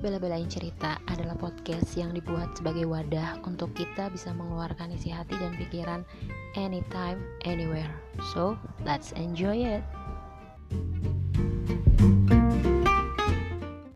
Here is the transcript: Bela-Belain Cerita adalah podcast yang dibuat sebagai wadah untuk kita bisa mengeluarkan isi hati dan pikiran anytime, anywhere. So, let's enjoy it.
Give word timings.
Bela-Belain 0.00 0.46
Cerita 0.46 1.00
adalah 1.08 1.34
podcast 1.40 1.96
yang 1.96 2.12
dibuat 2.12 2.52
sebagai 2.52 2.84
wadah 2.84 3.40
untuk 3.48 3.72
kita 3.72 4.12
bisa 4.12 4.30
mengeluarkan 4.36 4.92
isi 4.92 5.08
hati 5.08 5.32
dan 5.40 5.56
pikiran 5.56 6.04
anytime, 6.54 7.20
anywhere. 7.48 7.88
So, 8.36 8.60
let's 8.84 9.16
enjoy 9.16 9.64
it. 9.64 9.82